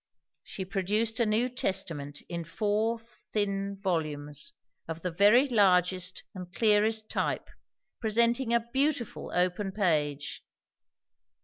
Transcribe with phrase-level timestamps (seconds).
[0.43, 3.01] She produced a New Testament in four
[3.31, 4.51] thin volumes,
[4.87, 7.47] of the very largest and clearest type;
[7.99, 10.41] presenting a beautiful open page.